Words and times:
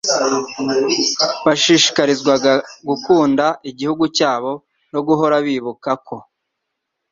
bashishikarizwaga 1.45 2.51
gukunda 2.87 3.45
igihugu 3.69 4.03
cyabo 4.17 4.51
no 4.93 4.99
guhora 5.07 5.35
bibuka 5.45 5.91
ko 6.07 6.15